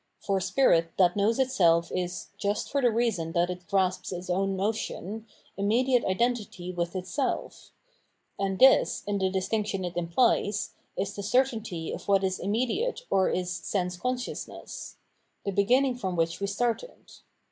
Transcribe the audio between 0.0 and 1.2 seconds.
For Spirit that